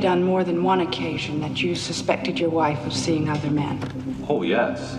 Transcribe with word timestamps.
Harding, 0.00 0.22
on 0.22 0.26
more 0.26 0.44
than 0.44 0.62
one 0.62 0.80
occasion 0.80 1.40
that 1.40 1.62
you 1.62 1.74
suspected 1.74 2.38
your 2.38 2.48
wife 2.48 2.86
of 2.86 2.92
seeing 2.94 3.28
other 3.28 3.50
men. 3.50 3.78
Oh, 4.28 4.42
yes. 4.42 4.96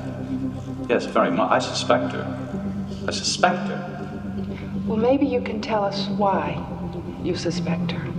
Yes, 0.88 1.06
very 1.06 1.32
much. 1.32 1.52
I 1.52 1.58
suspect 1.58 2.14
her. 2.14 2.88
I 3.08 3.12
suspect 3.12 3.68
her. 3.70 3.80
Well, 4.86 4.98
maybe 4.98 5.26
you 5.26 5.42
can 5.42 5.60
tell 5.60 5.84
us 5.84 6.08
why 6.10 6.64
you 7.24 7.36
suspect 7.36 7.92
her. 7.92 8.12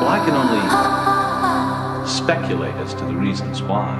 Well, 0.00 0.08
I 0.08 0.18
can 0.24 0.34
only 0.34 2.08
speculate 2.08 2.74
as 2.76 2.94
to 2.94 3.04
the 3.04 3.14
reasons 3.14 3.62
why. 3.62 3.94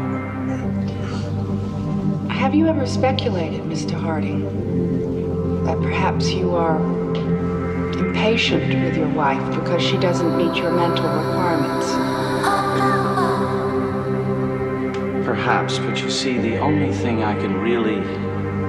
Have 2.30 2.54
you 2.54 2.66
ever 2.66 2.84
speculated, 2.84 3.60
Mr. 3.62 3.92
Harding, 3.92 4.42
that 5.64 5.78
perhaps 5.80 6.32
you 6.32 6.56
are 6.56 6.97
impatient 8.28 8.84
with 8.84 8.94
your 8.94 9.08
wife 9.08 9.42
because 9.58 9.82
she 9.82 9.96
doesn't 9.96 10.36
meet 10.36 10.54
your 10.54 10.70
mental 10.70 11.08
requirements? 11.08 11.92
Perhaps, 15.24 15.78
but 15.78 16.02
you 16.02 16.10
see, 16.10 16.36
the 16.36 16.58
only 16.58 16.92
thing 16.92 17.22
I 17.22 17.34
can 17.40 17.58
really 17.58 17.96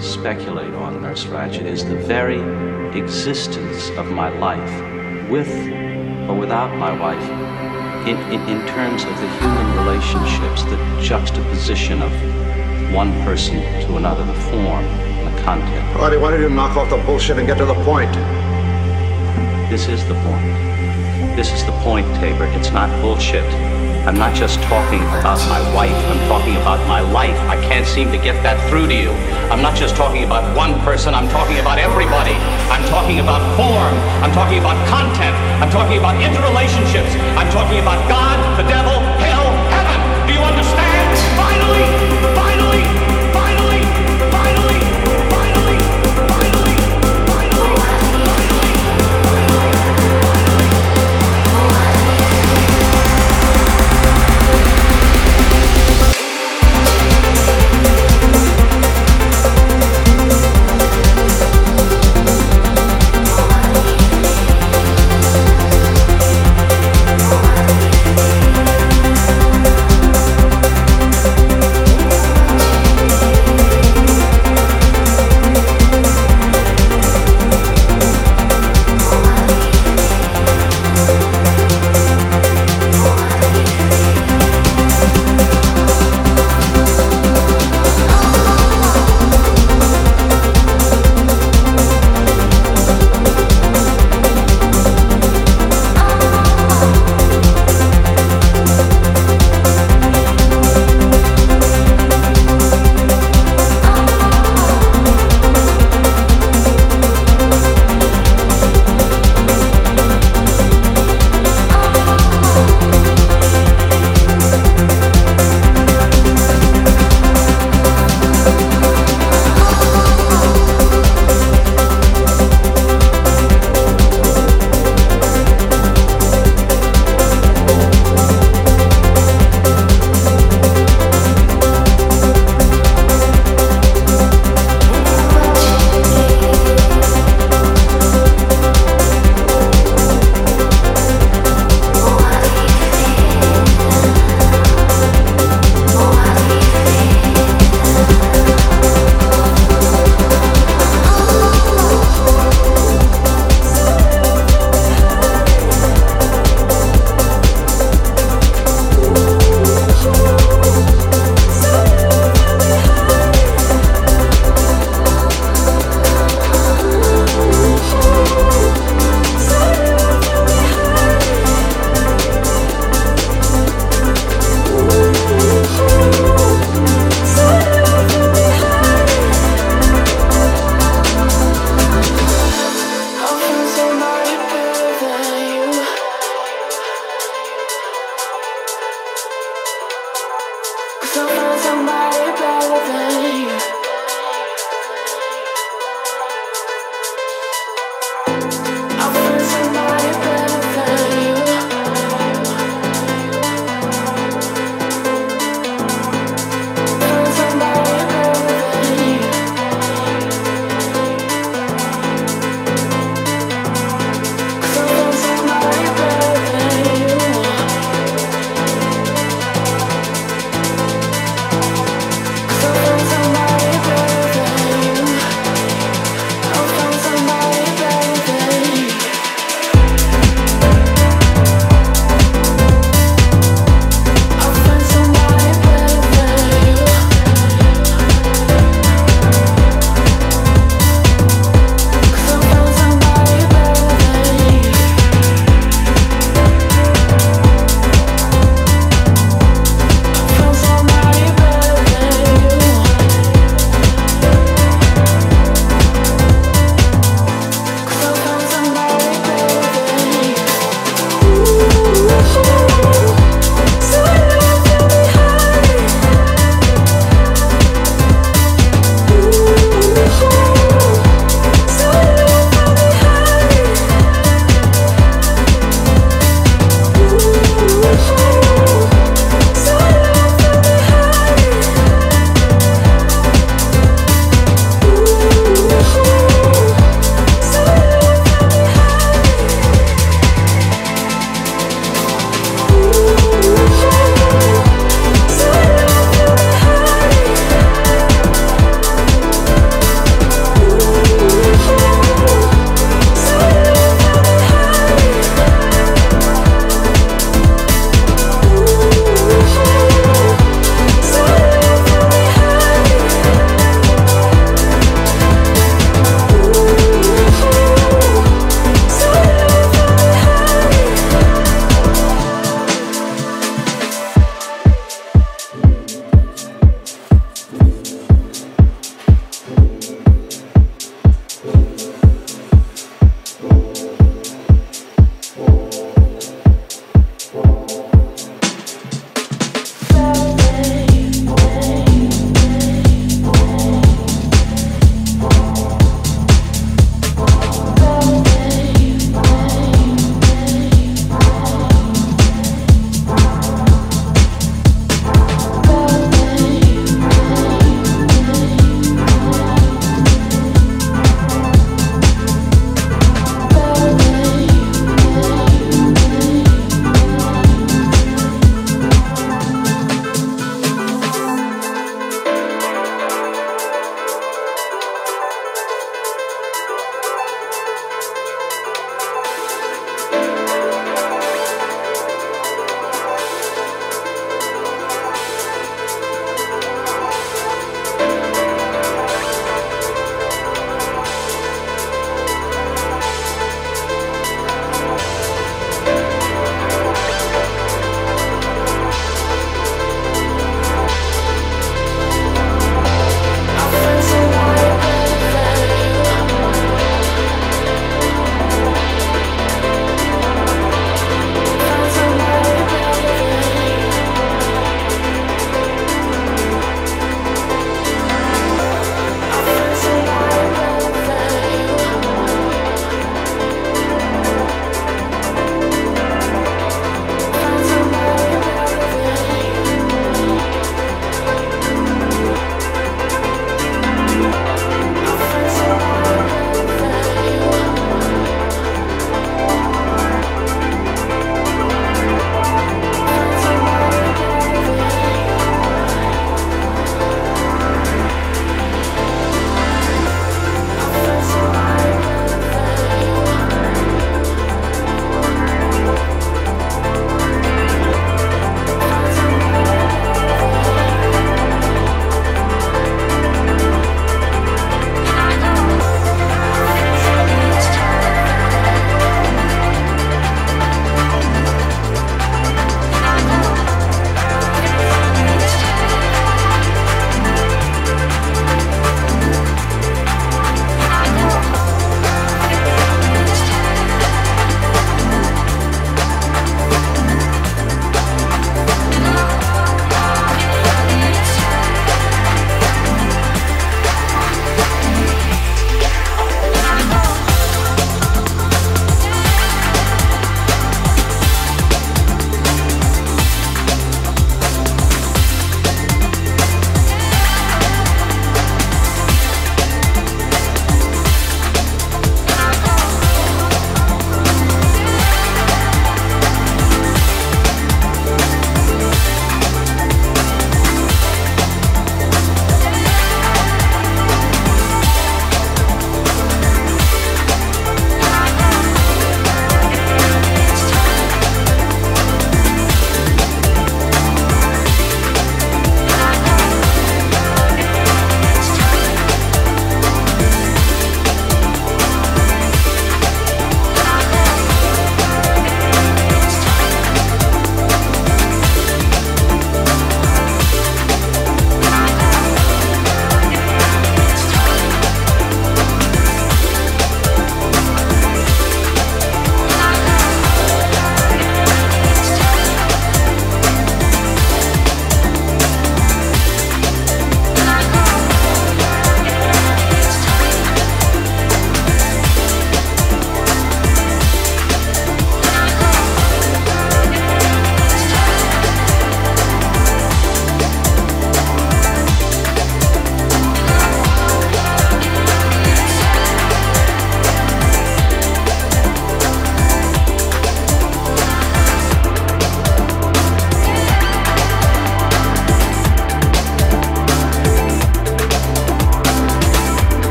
speculate 0.00 0.72
on, 0.72 1.02
Nurse 1.02 1.24
Ratched, 1.24 1.66
is 1.66 1.84
the 1.84 1.96
very 1.96 2.40
existence 2.98 3.90
of 3.98 4.10
my 4.10 4.30
life, 4.38 5.30
with 5.30 5.50
or 6.30 6.34
without 6.34 6.74
my 6.78 6.98
wife, 6.98 7.28
in, 8.08 8.16
in, 8.32 8.40
in 8.48 8.66
terms 8.68 9.04
of 9.04 9.14
the 9.20 9.28
human 9.38 9.76
relationships, 9.84 10.62
the 10.64 10.78
juxtaposition 11.02 12.00
of 12.00 12.10
one 12.94 13.12
person 13.24 13.56
to 13.82 13.98
another, 13.98 14.24
the 14.24 14.40
form 14.50 14.64
and 14.64 15.36
the 15.36 15.42
content. 15.42 15.96
Artie, 15.98 16.16
why 16.16 16.30
don't 16.30 16.40
you 16.40 16.48
knock 16.48 16.74
off 16.78 16.88
the 16.88 16.96
bullshit 17.04 17.36
and 17.36 17.46
get 17.46 17.58
to 17.58 17.66
the 17.66 17.84
point? 17.84 18.41
This 19.72 19.88
is 19.88 20.04
the 20.04 20.12
point. 20.28 20.52
This 21.34 21.50
is 21.50 21.64
the 21.64 21.72
point, 21.80 22.04
Taber. 22.20 22.44
It's 22.60 22.72
not 22.72 22.92
bullshit. 23.00 23.48
I'm 24.04 24.18
not 24.20 24.36
just 24.36 24.60
talking 24.68 25.00
about 25.16 25.40
my 25.48 25.64
wife, 25.72 25.96
I'm 26.12 26.20
talking 26.28 26.56
about 26.60 26.86
my 26.86 27.00
life. 27.00 27.38
I 27.48 27.56
can't 27.64 27.86
seem 27.86 28.12
to 28.12 28.18
get 28.18 28.36
that 28.44 28.60
through 28.68 28.88
to 28.88 28.94
you. 28.94 29.16
I'm 29.48 29.62
not 29.62 29.72
just 29.74 29.96
talking 29.96 30.24
about 30.24 30.44
one 30.54 30.76
person, 30.84 31.14
I'm 31.14 31.24
talking 31.30 31.56
about 31.56 31.78
everybody. 31.78 32.36
I'm 32.68 32.84
talking 32.92 33.24
about 33.24 33.40
form, 33.56 33.96
I'm 34.20 34.34
talking 34.36 34.58
about 34.60 34.76
content, 34.92 35.32
I'm 35.64 35.72
talking 35.72 35.96
about 35.96 36.20
interrelationships, 36.20 37.16
I'm 37.40 37.48
talking 37.48 37.80
about 37.80 37.96
God, 38.12 38.36
the 38.60 38.68
devil, 38.68 39.00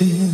waiting 0.00 0.33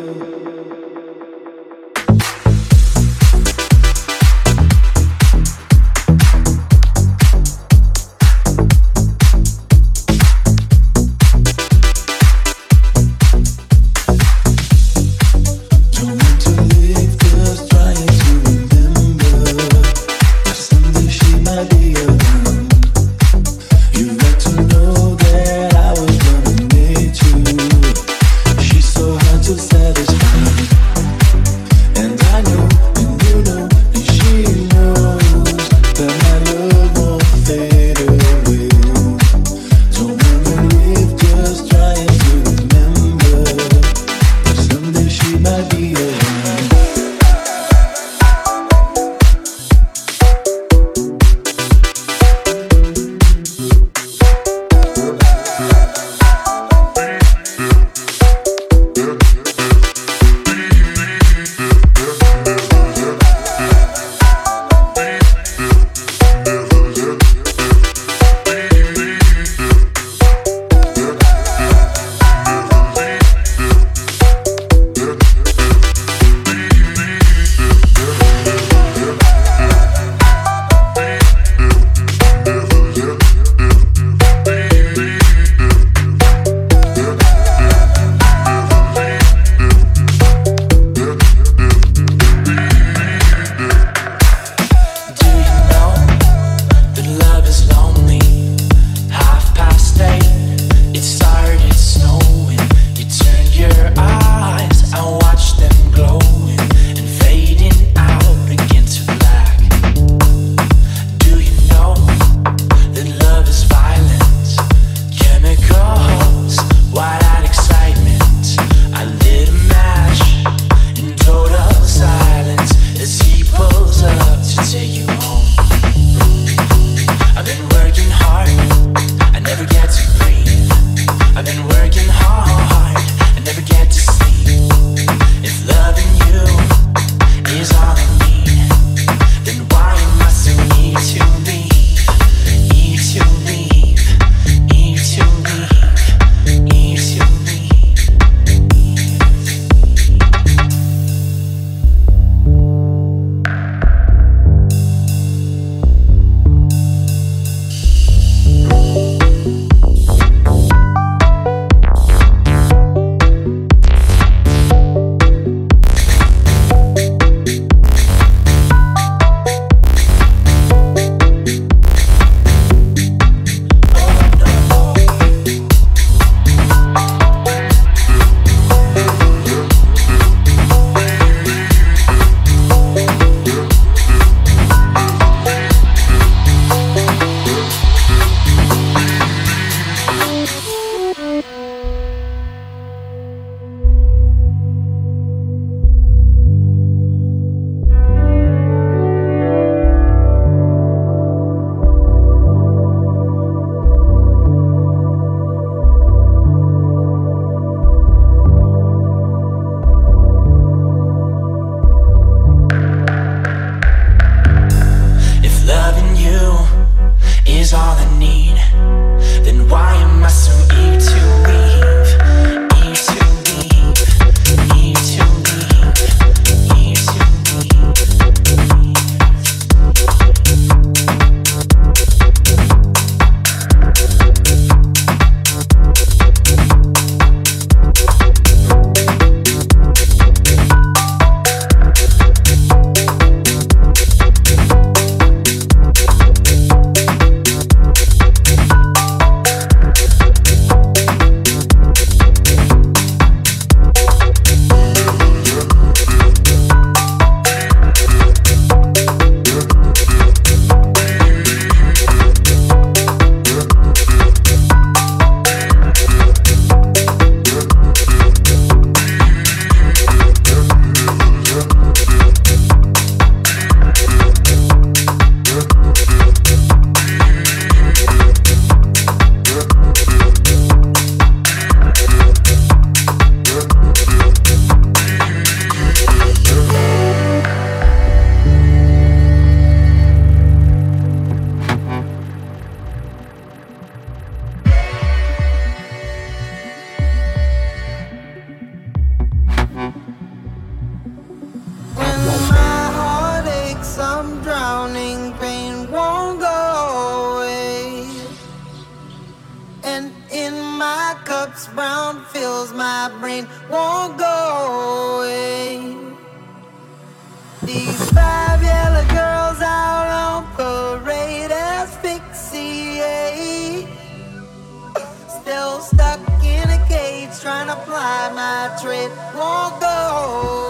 trying 327.41 327.65
to 327.65 327.75
fly 327.85 328.31
my 328.35 328.69
trip. 328.79 329.11
Won't 329.33 329.81
go 329.81 330.60